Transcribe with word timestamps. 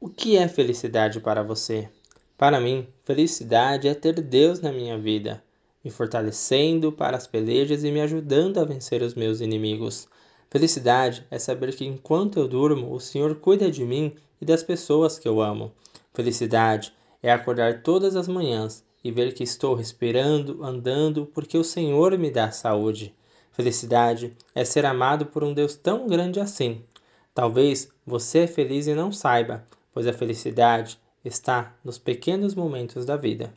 O 0.00 0.08
que 0.08 0.36
é 0.36 0.46
felicidade 0.46 1.18
para 1.18 1.42
você? 1.42 1.88
Para 2.36 2.60
mim, 2.60 2.86
felicidade 3.02 3.88
é 3.88 3.94
ter 3.94 4.20
Deus 4.20 4.60
na 4.60 4.70
minha 4.70 4.96
vida, 4.96 5.42
me 5.84 5.90
fortalecendo 5.90 6.92
para 6.92 7.16
as 7.16 7.26
pelejas 7.26 7.82
e 7.82 7.90
me 7.90 8.00
ajudando 8.00 8.58
a 8.58 8.64
vencer 8.64 9.02
os 9.02 9.16
meus 9.16 9.40
inimigos. 9.40 10.06
Felicidade 10.48 11.26
é 11.32 11.38
saber 11.40 11.74
que 11.74 11.84
enquanto 11.84 12.38
eu 12.38 12.46
durmo, 12.46 12.94
o 12.94 13.00
Senhor 13.00 13.34
cuida 13.40 13.72
de 13.72 13.84
mim 13.84 14.14
e 14.40 14.44
das 14.44 14.62
pessoas 14.62 15.18
que 15.18 15.26
eu 15.26 15.40
amo. 15.40 15.72
Felicidade 16.14 16.92
é 17.20 17.32
acordar 17.32 17.82
todas 17.82 18.14
as 18.14 18.28
manhãs 18.28 18.84
e 19.02 19.10
ver 19.10 19.34
que 19.34 19.42
estou 19.42 19.74
respirando, 19.74 20.62
andando, 20.64 21.26
porque 21.26 21.58
o 21.58 21.64
Senhor 21.64 22.16
me 22.16 22.30
dá 22.30 22.52
saúde. 22.52 23.12
Felicidade 23.50 24.32
é 24.54 24.64
ser 24.64 24.86
amado 24.86 25.26
por 25.26 25.42
um 25.42 25.52
Deus 25.52 25.74
tão 25.74 26.06
grande 26.06 26.38
assim. 26.38 26.84
Talvez 27.34 27.90
você 28.06 28.40
é 28.40 28.46
feliz 28.46 28.86
e 28.86 28.94
não 28.94 29.10
saiba, 29.10 29.66
pois 29.98 30.06
a 30.06 30.12
felicidade 30.12 30.96
está 31.24 31.76
nos 31.84 31.98
pequenos 31.98 32.54
momentos 32.54 33.04
da 33.04 33.16
vida. 33.16 33.52